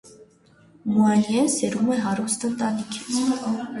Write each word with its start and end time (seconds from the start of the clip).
Մուանիեն 0.93 1.51
սերում 1.57 1.91
է 1.97 1.99
հարուստ 2.07 2.47
ընտանիքից։ 2.51 3.21